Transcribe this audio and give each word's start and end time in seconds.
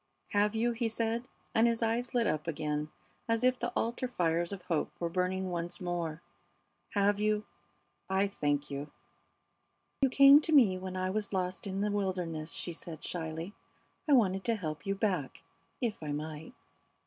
"Have 0.31 0.55
you?" 0.55 0.71
he 0.71 0.87
said, 0.87 1.27
and 1.53 1.67
his 1.67 1.83
eyes 1.83 2.15
lit 2.15 2.25
up 2.25 2.47
again 2.47 2.89
as 3.29 3.43
if 3.43 3.59
the 3.59 3.71
altar 3.75 4.07
fires 4.07 4.51
of 4.51 4.63
hope 4.63 4.91
were 4.99 5.09
burning 5.11 5.51
once 5.51 5.79
more. 5.79 6.23
"Have 6.93 7.19
you? 7.19 7.45
I 8.09 8.25
thank 8.27 8.71
you." 8.71 8.89
"You 10.01 10.09
came 10.09 10.41
to 10.41 10.51
me 10.51 10.75
when 10.79 10.97
I 10.97 11.11
was 11.11 11.33
lost 11.33 11.67
in 11.67 11.81
the 11.81 11.91
wilderness," 11.91 12.53
she 12.53 12.73
said, 12.73 13.03
shyly. 13.03 13.53
"I 14.09 14.13
wanted 14.13 14.43
to 14.45 14.55
help 14.55 14.87
you 14.87 14.95
back 14.95 15.43
if 15.81 16.01
I 16.01 16.13
might." 16.13 16.55